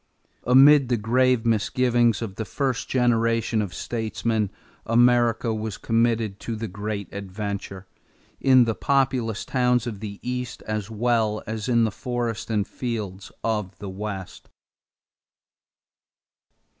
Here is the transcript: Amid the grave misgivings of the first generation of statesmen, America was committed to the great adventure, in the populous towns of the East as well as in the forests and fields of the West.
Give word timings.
Amid 0.45 0.89
the 0.89 0.97
grave 0.97 1.45
misgivings 1.45 2.23
of 2.23 2.33
the 2.33 2.43
first 2.43 2.89
generation 2.89 3.61
of 3.61 3.71
statesmen, 3.71 4.49
America 4.83 5.53
was 5.53 5.77
committed 5.77 6.39
to 6.39 6.55
the 6.55 6.67
great 6.67 7.07
adventure, 7.13 7.85
in 8.39 8.65
the 8.65 8.73
populous 8.73 9.45
towns 9.45 9.85
of 9.85 9.99
the 9.99 10.19
East 10.23 10.63
as 10.63 10.89
well 10.89 11.43
as 11.45 11.69
in 11.69 11.83
the 11.83 11.91
forests 11.91 12.49
and 12.49 12.67
fields 12.67 13.31
of 13.43 13.77
the 13.77 13.89
West. 13.91 14.49